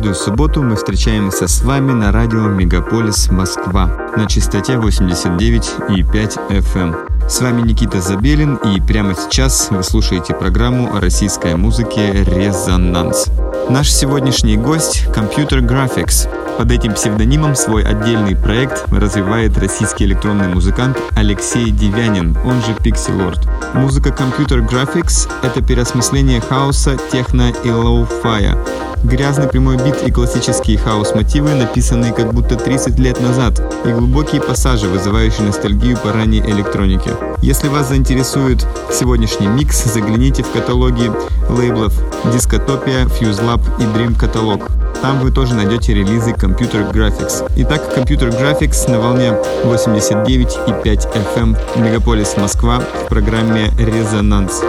Каждую 0.00 0.14
субботу 0.14 0.62
мы 0.62 0.76
встречаемся 0.76 1.46
с 1.46 1.60
вами 1.60 1.92
на 1.92 2.10
радио 2.10 2.48
Мегаполис 2.48 3.30
Москва 3.30 3.90
на 4.16 4.24
частоте 4.26 4.76
89,5 4.76 6.38
FM. 6.48 7.28
С 7.28 7.42
вами 7.42 7.60
Никита 7.60 8.00
Забелин 8.00 8.54
и 8.54 8.80
прямо 8.80 9.14
сейчас 9.14 9.68
вы 9.68 9.82
слушаете 9.82 10.32
программу 10.32 10.96
о 10.96 11.00
российской 11.00 11.54
музыке 11.54 12.24
«Резонанс». 12.24 13.26
Наш 13.68 13.90
сегодняшний 13.92 14.56
гость— 14.56 15.04
Computer 15.14 15.60
Graphics. 15.60 16.30
Под 16.56 16.72
этим 16.72 16.94
псевдонимом 16.94 17.54
свой 17.54 17.84
отдельный 17.84 18.34
проект 18.34 18.90
развивает 18.90 19.58
российский 19.58 20.04
электронный 20.04 20.48
музыкант 20.48 20.96
Алексей 21.14 21.70
Девянин, 21.70 22.38
он 22.42 22.62
же 22.62 22.72
Pixelord. 22.72 23.46
Музыка 23.74 24.08
Computer 24.08 24.66
Graphics— 24.66 25.30
это 25.42 25.60
переосмысление 25.62 26.40
хаоса, 26.40 26.96
техно 27.12 27.52
и 27.64 27.70
лоу-фая. 27.70 28.56
Грязный 29.02 29.48
прямой 29.48 29.76
бит 29.76 30.02
и 30.06 30.10
классические 30.10 30.76
хаос-мотивы, 30.76 31.54
написанные 31.54 32.12
как 32.12 32.34
будто 32.34 32.56
30 32.56 32.98
лет 32.98 33.18
назад, 33.20 33.60
и 33.86 33.88
глубокие 33.88 34.42
пассажи, 34.42 34.88
вызывающие 34.88 35.46
ностальгию 35.46 35.96
по 35.96 36.12
ранней 36.12 36.40
электронике. 36.40 37.10
Если 37.40 37.68
вас 37.68 37.88
заинтересует 37.88 38.66
сегодняшний 38.92 39.46
микс, 39.46 39.84
загляните 39.84 40.42
в 40.42 40.50
каталоги 40.52 41.10
лейблов 41.48 41.94
Discotopia, 42.24 43.06
Fuse 43.06 43.42
Lab 43.42 43.62
и 43.78 43.84
Dream 43.84 44.18
Catalog. 44.18 44.70
Там 45.00 45.20
вы 45.20 45.30
тоже 45.30 45.54
найдете 45.54 45.94
релизы 45.94 46.32
Computer 46.32 46.92
Graphics. 46.92 47.50
Итак, 47.56 47.80
Computer 47.96 48.28
Graphics 48.30 48.90
на 48.90 49.00
волне 49.00 49.32
89,5 49.64 51.08
FM 51.34 51.56
Мегаполис 51.82 52.36
Москва 52.36 52.80
в 52.80 53.08
программе 53.08 53.70
«Резонанс». 53.78 54.62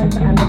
Thank 0.00 0.38
you. 0.38 0.39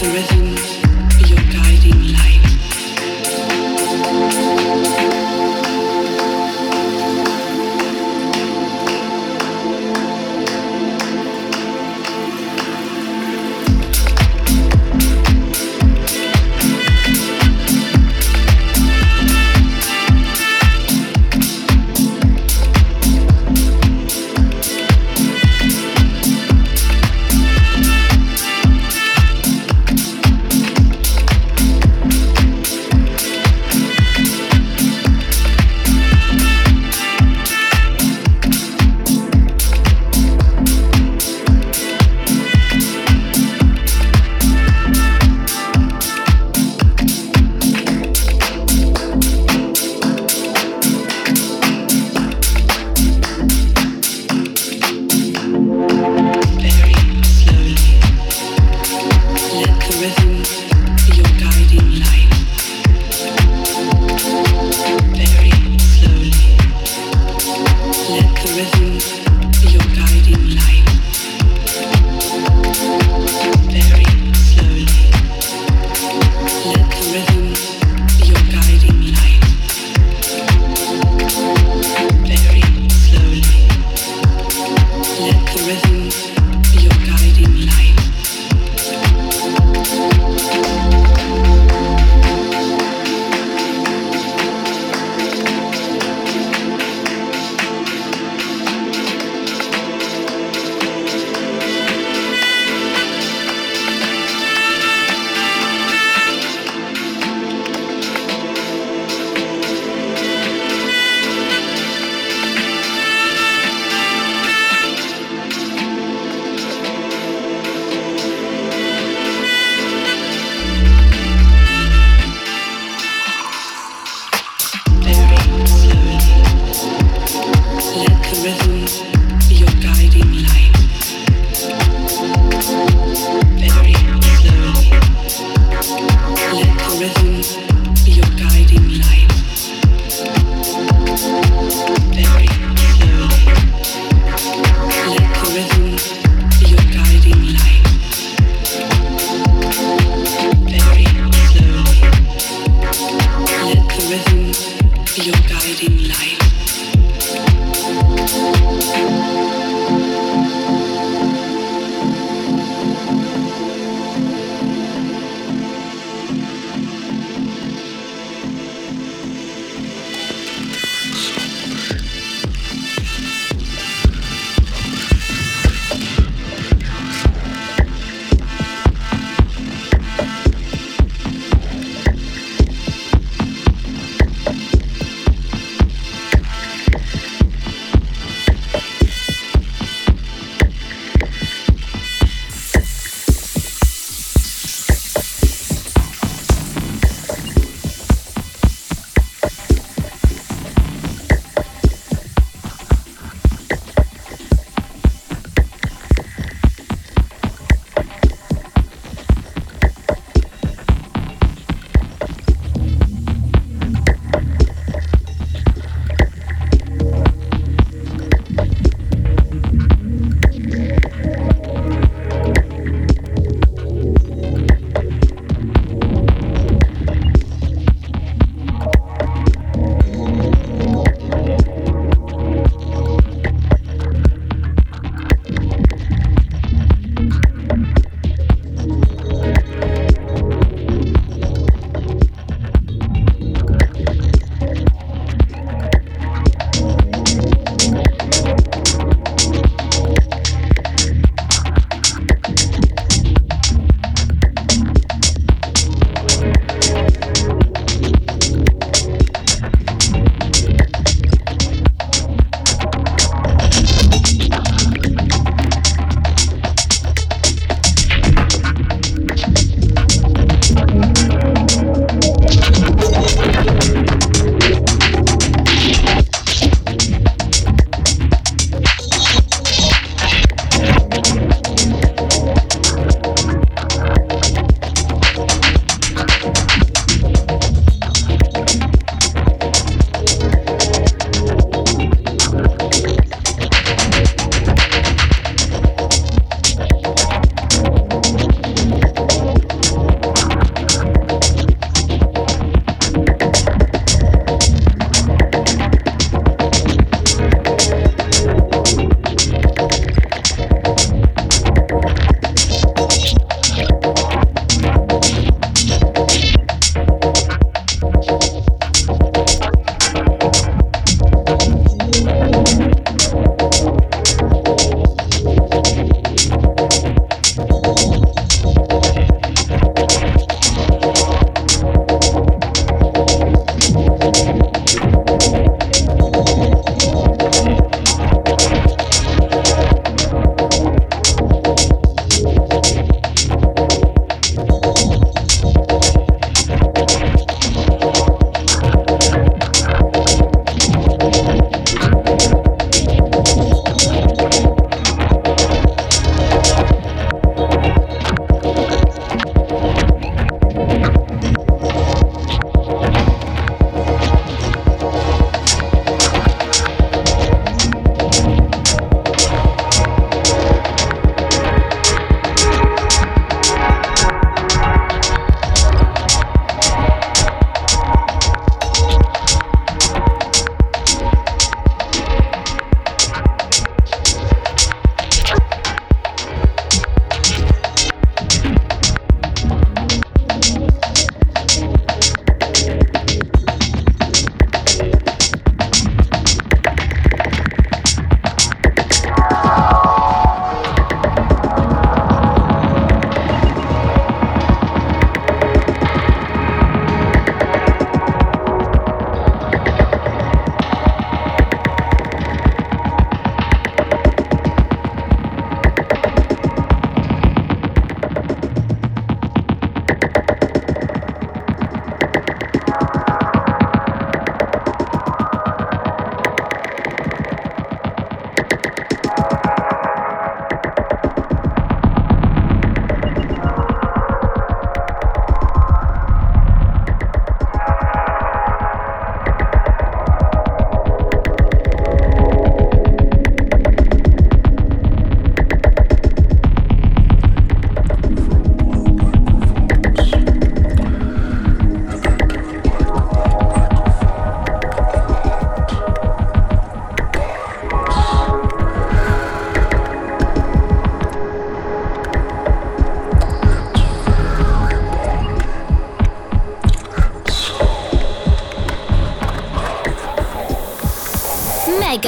the 0.00 0.10
rhythm. 0.10 0.57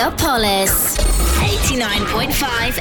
Megapolis 0.01 0.97
89.5 0.97 2.80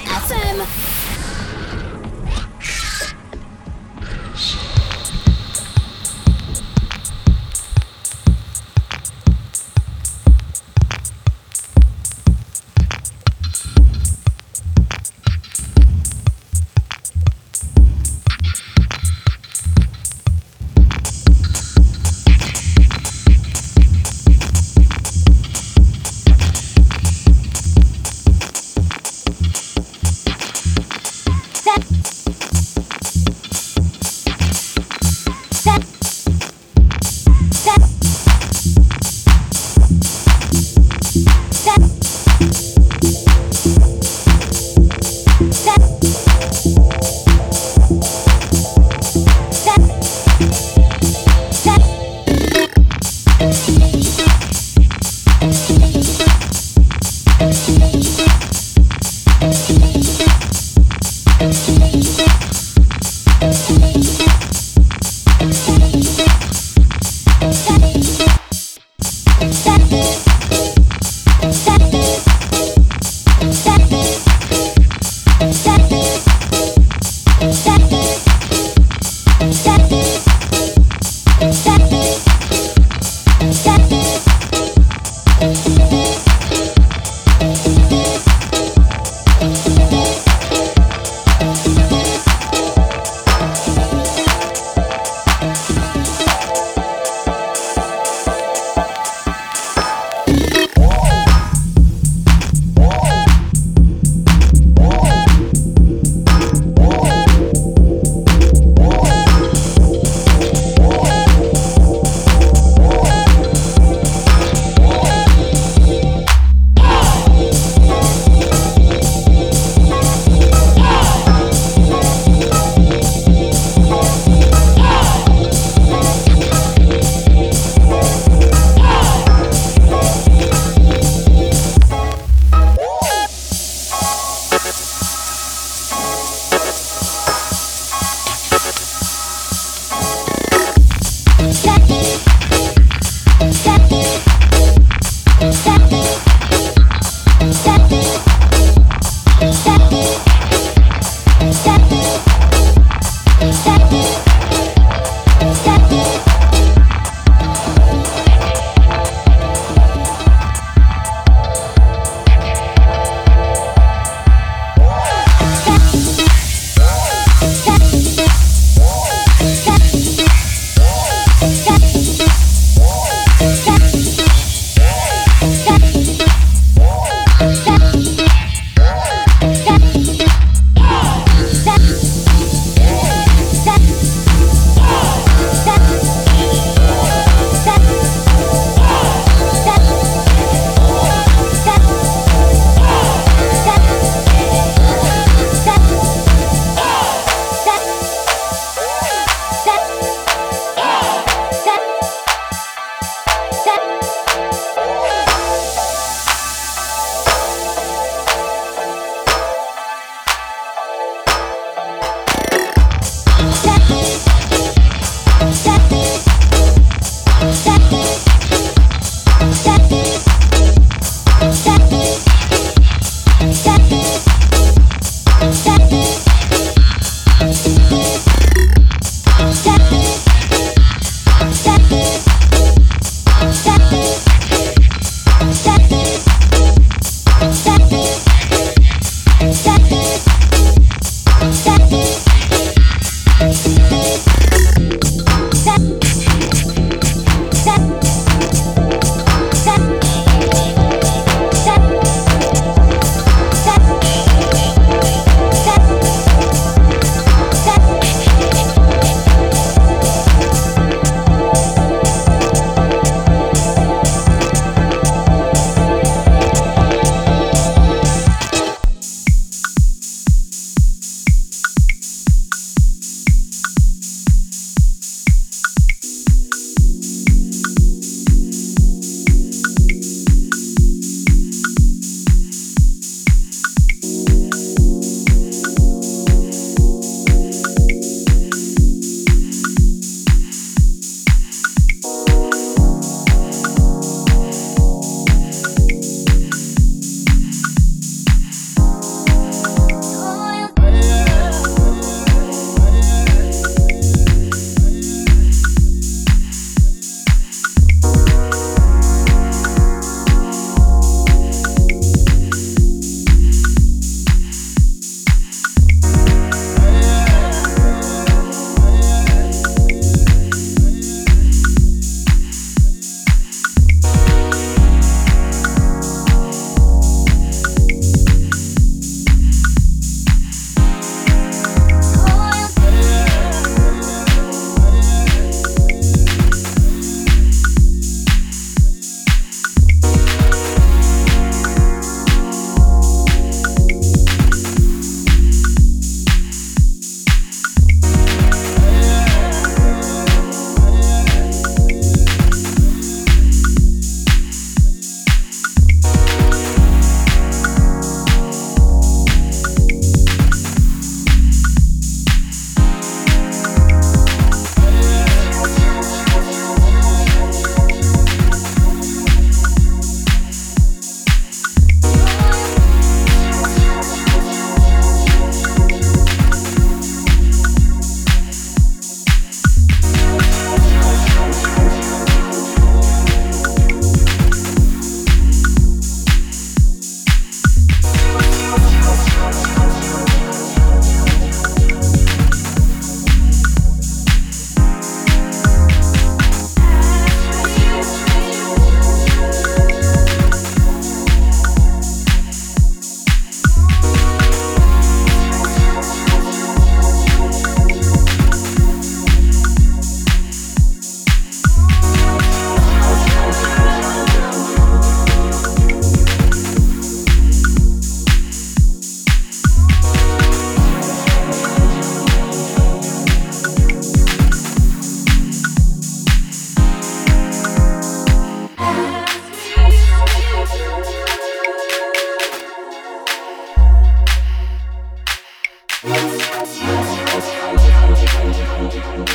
Let's 436.01 436.79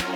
go. 0.02 0.13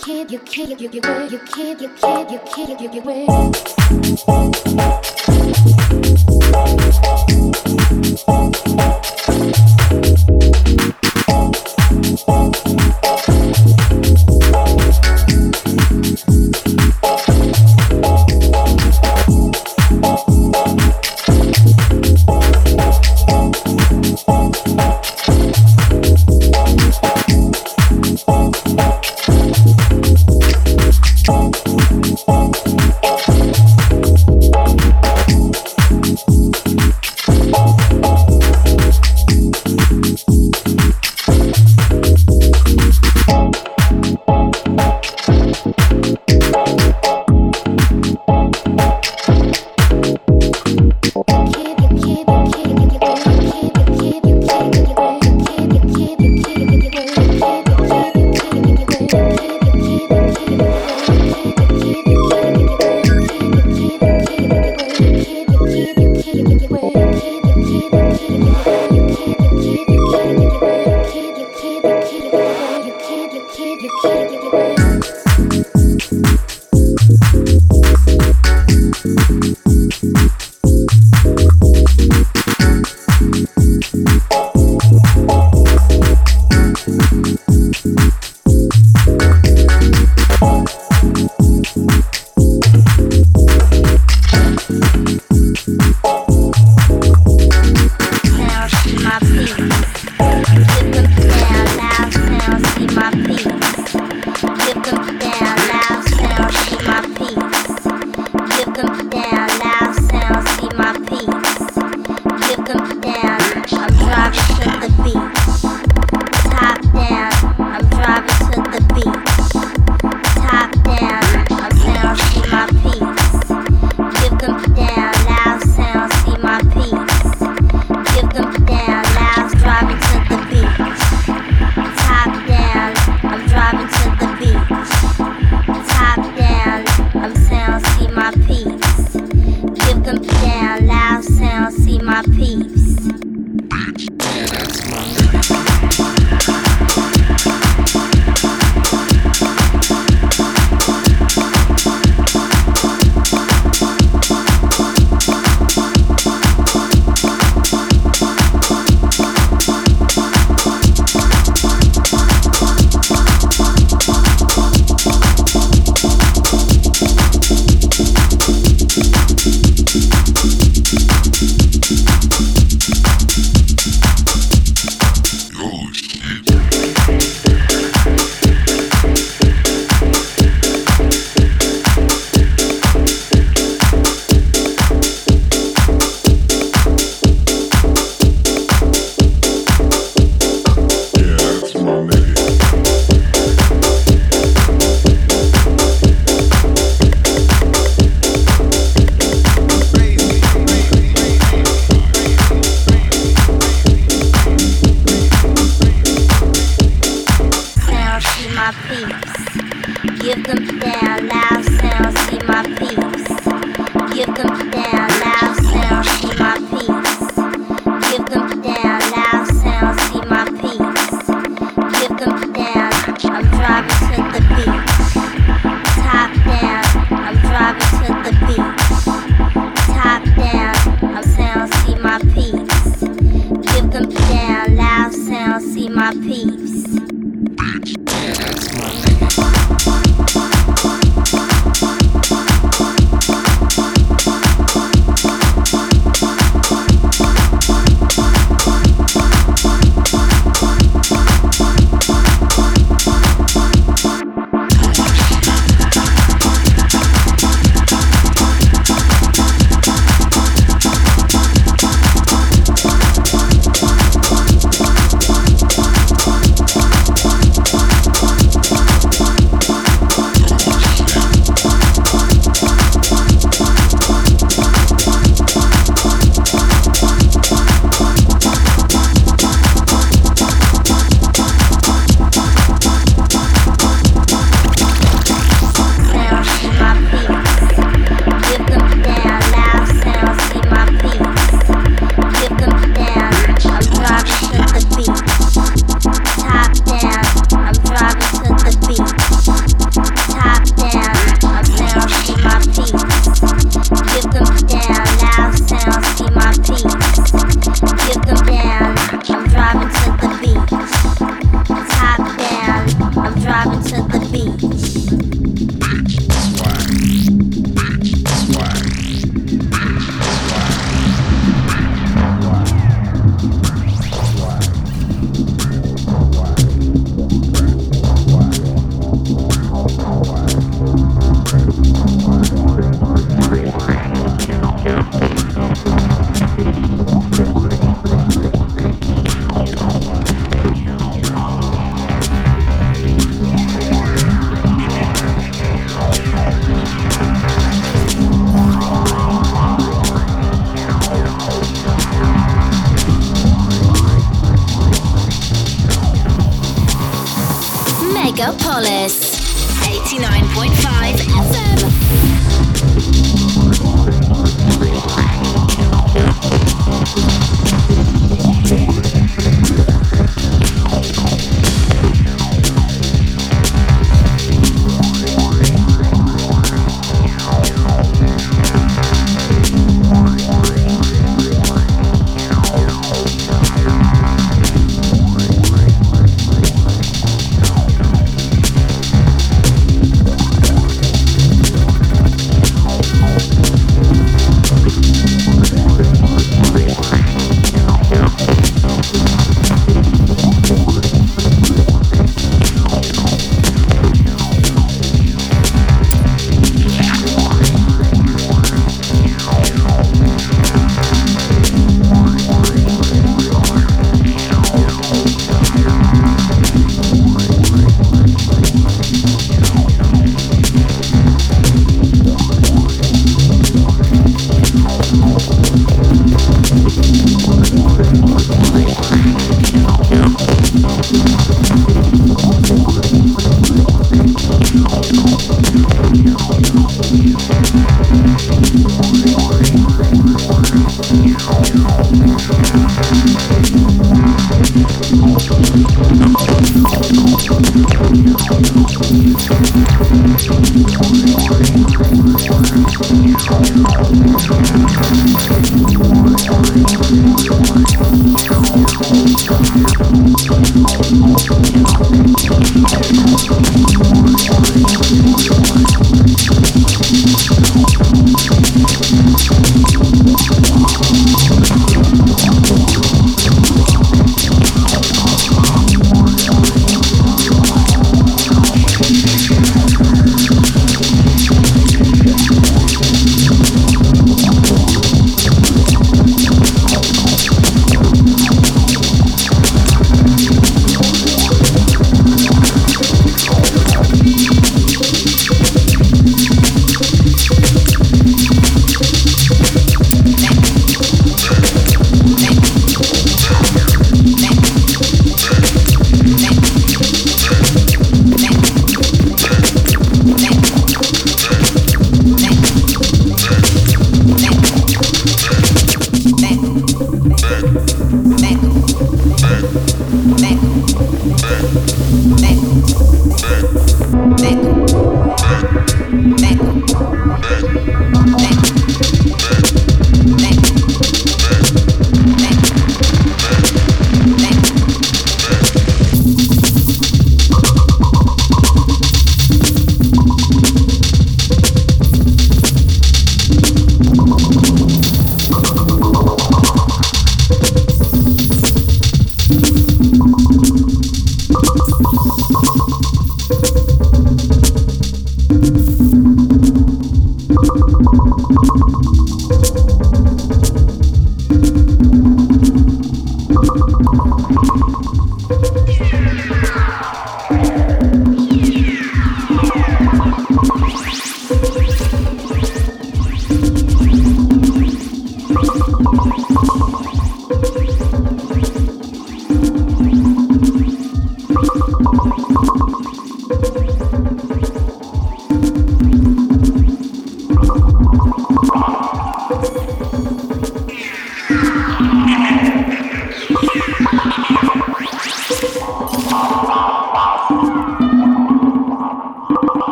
can't, 0.00 0.30
you 0.30 0.38
can't, 0.38 0.80
you 0.80 0.88
can't, 0.88 1.30
you 1.30 1.38
can't, 1.38 1.80
you 1.80 1.88
can't, 1.88 2.30
you 2.30 2.38
can't, 2.38 2.80
you 2.80 2.88
can't, 2.88 2.94
you 2.94 3.02
can't. 5.66 5.79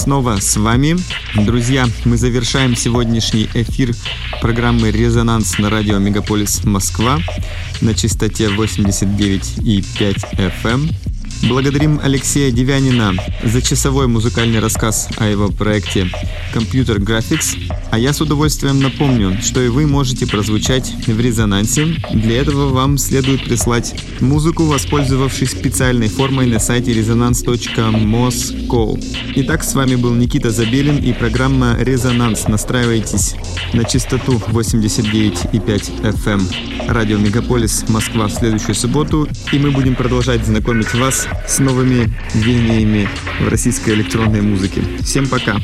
Снова 0.00 0.38
с 0.40 0.56
вами. 0.56 0.96
Друзья, 1.34 1.86
мы 2.06 2.16
завершаем 2.16 2.74
сегодняшний 2.74 3.50
эфир 3.52 3.94
программы 4.40 4.90
«Резонанс» 4.90 5.58
на 5.58 5.68
радио 5.68 5.98
«Мегаполис 5.98 6.64
Москва» 6.64 7.18
на 7.82 7.94
частоте 7.94 8.46
89,5 8.46 10.52
FM. 10.62 11.09
Благодарим 11.42 11.98
Алексея 12.02 12.50
Девянина 12.50 13.14
за 13.42 13.62
часовой 13.62 14.06
музыкальный 14.06 14.60
рассказ 14.60 15.08
о 15.16 15.26
его 15.26 15.48
проекте 15.48 16.06
Computer 16.54 16.98
Graphics. 16.98 17.56
А 17.90 17.98
я 17.98 18.12
с 18.12 18.20
удовольствием 18.20 18.80
напомню, 18.80 19.40
что 19.42 19.62
и 19.62 19.68
вы 19.68 19.86
можете 19.86 20.26
прозвучать 20.26 20.92
в 21.06 21.18
резонансе. 21.18 21.96
Для 22.12 22.40
этого 22.40 22.68
вам 22.68 22.98
следует 22.98 23.44
прислать 23.44 23.94
музыку, 24.20 24.64
воспользовавшись 24.64 25.52
специальной 25.52 26.08
формой 26.08 26.46
на 26.46 26.60
сайте 26.60 26.92
resonance.moscow. 26.92 29.02
Итак, 29.36 29.64
с 29.64 29.74
вами 29.74 29.96
был 29.96 30.14
Никита 30.14 30.50
Забелин 30.50 30.98
и 30.98 31.12
программа 31.12 31.76
«Резонанс». 31.78 32.48
Настраивайтесь 32.48 33.34
на 33.72 33.84
частоту 33.84 34.40
89,5 34.48 36.12
FM 36.12 36.42
радио 36.88 37.18
Мегаполис 37.18 37.88
Москва 37.88 38.26
в 38.26 38.32
следующую 38.32 38.74
субботу, 38.74 39.28
и 39.52 39.58
мы 39.58 39.70
будем 39.70 39.94
продолжать 39.94 40.44
знакомить 40.44 40.92
вас 40.94 41.28
с 41.46 41.58
новыми 41.58 42.10
веяниями 42.34 43.08
в 43.40 43.48
российской 43.48 43.90
электронной 43.90 44.40
музыке. 44.40 44.82
Всем 45.02 45.26
пока! 45.26 45.56